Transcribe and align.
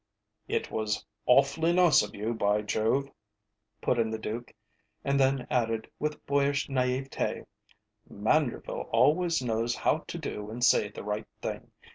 "It 0.47 0.71
was 0.71 1.05
awfully 1.27 1.73
nice 1.73 2.01
of 2.01 2.15
you, 2.15 2.33
by 2.33 2.63
Jove!" 2.63 3.11
put 3.81 3.99
in 3.99 4.09
the 4.09 4.17
Duke, 4.17 4.51
and 5.05 5.19
then 5.19 5.45
added 5.51 5.91
with 5.99 6.25
boyish 6.25 6.69
naïveté: 6.69 7.45
"Manderville 8.11 8.89
always 8.91 9.43
knows 9.43 9.75
how 9.75 9.99
to 10.07 10.17
do 10.17 10.49
and 10.49 10.63
say 10.63 10.89
the 10.89 11.03
right 11.03 11.27
thing. 11.43 11.69